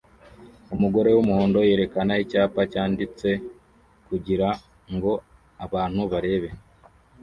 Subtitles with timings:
[0.75, 3.29] Umugore wumuhondo yerekana icyapa cyanditse
[4.07, 5.11] kugirango
[5.65, 6.49] abantu barebe